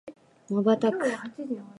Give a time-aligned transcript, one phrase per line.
[0.49, 0.89] 瞬く